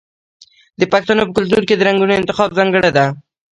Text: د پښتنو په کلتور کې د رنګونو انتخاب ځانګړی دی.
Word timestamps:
د 0.79 0.81
پښتنو 0.93 1.23
په 1.27 1.33
کلتور 1.37 1.63
کې 1.69 1.75
د 1.75 1.81
رنګونو 1.87 2.13
انتخاب 2.19 2.49
ځانګړی 2.57 2.89
دی. 2.97 3.07